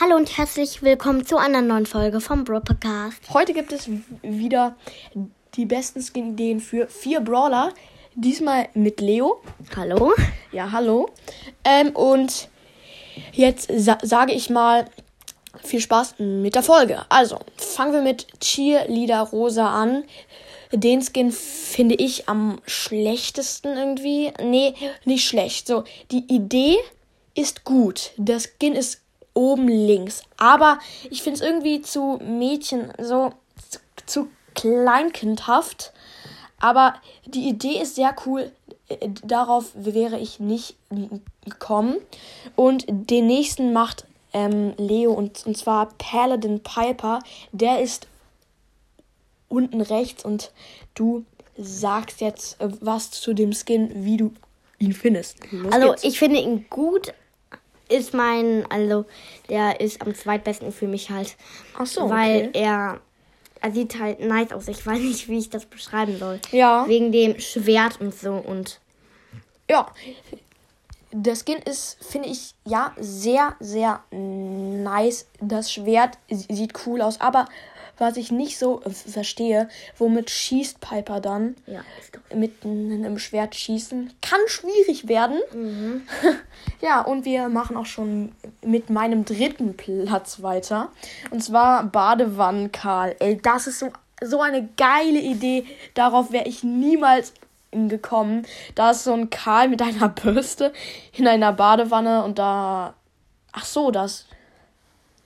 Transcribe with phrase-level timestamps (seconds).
[0.00, 3.18] Hallo und herzlich willkommen zu einer neuen Folge vom Bro Podcast.
[3.34, 3.90] Heute gibt es
[4.22, 4.76] wieder
[5.56, 7.72] die besten Skin-Ideen für vier Brawler.
[8.14, 9.42] Diesmal mit Leo.
[9.74, 10.12] Hallo.
[10.52, 11.10] Ja, hallo.
[11.64, 12.48] Ähm, und
[13.32, 14.88] jetzt sa sage ich mal
[15.64, 17.04] viel Spaß mit der Folge.
[17.08, 20.04] Also, fangen wir mit Cheerleader Rosa an.
[20.70, 24.32] Den Skin finde ich am schlechtesten irgendwie.
[24.40, 24.74] Nee,
[25.04, 25.66] nicht schlecht.
[25.66, 26.76] So, die Idee
[27.34, 28.12] ist gut.
[28.16, 29.00] Der Skin ist
[29.38, 30.22] oben links.
[30.36, 30.80] Aber
[31.10, 33.32] ich finde es irgendwie zu Mädchen, so
[33.70, 35.92] zu, zu kleinkindhaft.
[36.58, 38.50] Aber die Idee ist sehr cool.
[38.88, 40.74] Äh, darauf wäre ich nicht
[41.44, 41.96] gekommen.
[42.56, 47.20] Und den nächsten macht ähm, Leo und, und zwar Paladin Piper.
[47.52, 48.08] Der ist
[49.48, 50.50] unten rechts und
[50.94, 51.24] du
[51.56, 54.32] sagst jetzt äh, was zu dem Skin, wie du
[54.80, 55.36] ihn findest.
[55.52, 56.04] Los also geht's.
[56.04, 57.14] ich finde ihn gut,
[57.88, 59.04] ist mein, also
[59.48, 61.36] der ist am zweitbesten für mich halt.
[61.76, 62.08] Ach so.
[62.10, 62.60] Weil okay.
[62.60, 63.00] er,
[63.60, 64.68] er sieht halt nice aus.
[64.68, 66.40] Ich weiß nicht, wie ich das beschreiben soll.
[66.52, 66.86] Ja.
[66.86, 68.80] Wegen dem Schwert und so und.
[69.70, 69.86] Ja.
[71.10, 75.26] Der Skin ist, finde ich, ja, sehr, sehr nice.
[75.40, 77.46] Das Schwert sieht cool aus, aber
[77.98, 81.56] was ich nicht so verstehe, womit schießt Piper dann?
[81.66, 81.80] Ja,
[82.34, 84.12] mit einem Schwert schießen.
[84.22, 85.38] Kann schwierig werden.
[85.52, 86.02] Mhm.
[86.80, 88.32] ja, und wir machen auch schon
[88.62, 90.90] mit meinem dritten Platz weiter.
[91.30, 93.16] Und zwar Badewannen Karl.
[93.18, 93.88] Ey, das ist so,
[94.22, 95.66] so eine geile Idee.
[95.94, 97.32] Darauf wäre ich niemals
[97.70, 98.46] gekommen.
[98.74, 100.72] Da ist so ein Karl mit einer Bürste
[101.12, 102.94] in einer Badewanne und da.
[103.52, 104.26] Ach so, das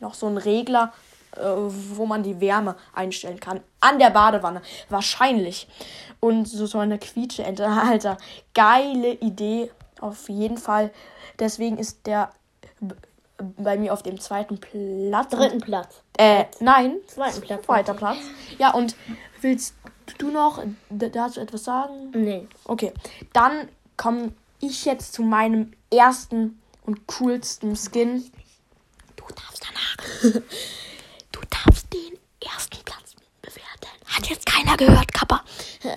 [0.00, 1.03] noch so ein Regler äh,
[1.36, 3.60] wo man die Wärme einstellen kann.
[3.80, 4.62] An der Badewanne.
[4.88, 5.68] Wahrscheinlich.
[6.20, 7.66] Und so, so eine Quietscheente.
[7.68, 8.16] Alter,
[8.54, 9.70] geile Idee.
[10.00, 10.90] Auf jeden Fall.
[11.38, 12.30] Deswegen ist der
[13.38, 15.30] bei mir auf dem zweiten Platz.
[15.30, 16.02] Dritten Platz.
[16.16, 16.96] Äh, nein.
[17.06, 17.64] Zweiten Platz.
[17.64, 18.18] Zweiter Platz.
[18.58, 18.94] Ja, und
[19.40, 19.74] willst
[20.18, 22.12] du noch dazu etwas sagen?
[22.14, 22.46] Nee.
[22.64, 22.92] Okay.
[23.32, 28.30] Dann komme ich jetzt zu meinem ersten und coolsten Skin.
[29.16, 30.34] Du darfst danach.
[31.66, 33.88] darfst den ersten Platz bewerten.
[34.06, 35.42] Hat jetzt keiner gehört, Kappa.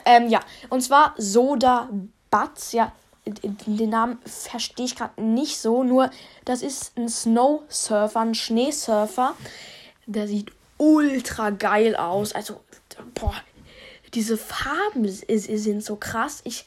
[0.05, 0.39] Ähm, ja,
[0.69, 1.89] und zwar Soda
[2.29, 2.91] Butts, ja.
[3.25, 6.09] Den Namen verstehe ich gerade nicht so, nur
[6.45, 9.35] das ist ein Snow Surfer, ein Schneesurfer.
[10.05, 12.31] Der sieht ultra geil aus.
[12.31, 12.61] Also,
[13.15, 13.35] boah,
[14.13, 16.39] diese Farben sind so krass.
[16.45, 16.65] Ich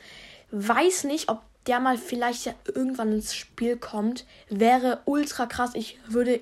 [0.51, 4.27] weiß nicht, ob der mal vielleicht ja irgendwann ins Spiel kommt.
[4.51, 5.71] Wäre ultra krass.
[5.75, 6.41] Ich würde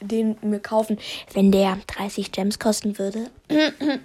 [0.00, 0.98] den mir kaufen,
[1.32, 3.30] wenn der 30 Gems kosten würde.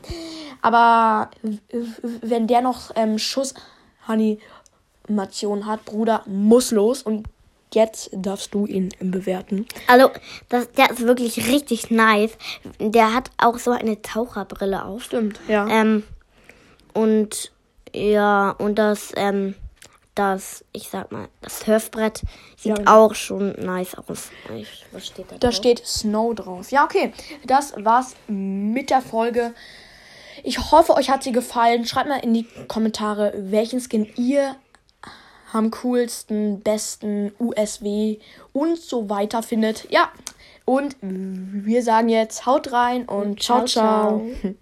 [0.61, 1.31] Aber
[2.21, 7.03] wenn der noch ähm, Schuss-Animation hat, Bruder, muss los.
[7.03, 7.27] Und
[7.73, 9.65] jetzt darfst du ihn bewerten.
[9.87, 10.09] Also,
[10.49, 12.37] das, der ist wirklich richtig nice.
[12.79, 15.03] Der hat auch so eine Taucherbrille auf.
[15.03, 15.67] Stimmt, ja.
[15.67, 16.03] Ähm,
[16.93, 17.51] und
[17.93, 19.55] ja, und das, ähm,
[20.15, 22.21] das, ich sag mal, das Surfbrett
[22.57, 22.85] sieht ja.
[22.87, 24.29] auch schon nice aus.
[24.55, 25.37] Ich, was steht da?
[25.37, 25.55] Da drauf?
[25.55, 26.71] steht Snow drauf.
[26.71, 27.13] Ja, okay.
[27.45, 29.53] Das war's mit der Folge.
[30.43, 31.85] Ich hoffe, euch hat sie gefallen.
[31.85, 34.55] Schreibt mal in die Kommentare, welchen Skin ihr
[35.53, 38.19] am coolsten, besten, USW
[38.53, 39.89] und so weiter findet.
[39.91, 40.11] Ja.
[40.65, 44.19] Und wir sagen jetzt haut rein und ciao, ciao.
[44.19, 44.31] ciao.
[44.41, 44.53] ciao.